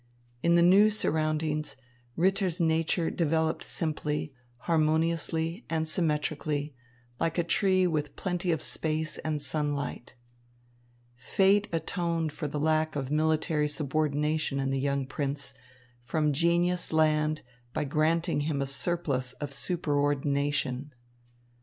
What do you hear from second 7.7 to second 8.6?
with plenty